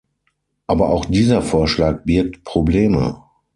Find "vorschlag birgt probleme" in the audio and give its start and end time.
1.43-3.21